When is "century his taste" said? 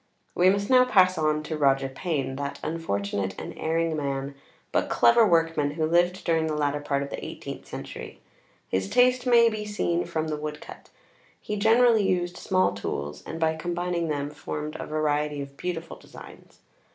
7.67-9.27